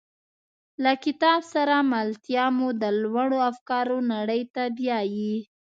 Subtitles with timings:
[0.83, 5.35] له کتاب سره ملتیا مو د لوړو افکارو نړۍ ته بیایي.